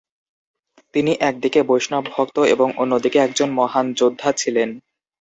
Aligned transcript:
তিনি 0.93 1.11
একদিকে 1.21 1.59
বৈষ্ণব 1.63 2.03
ভক্ত 2.09 2.37
এবং 2.53 2.67
অন্যদিকে 2.77 3.17
একজন 3.19 3.49
মহান 3.51 3.85
যোদ্ধা 3.93 4.29
ছিলেন। 4.37 4.69